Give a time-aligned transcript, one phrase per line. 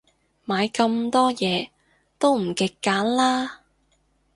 [0.47, 1.69] 買咁多嘢，
[2.17, 3.61] 都唔極簡啦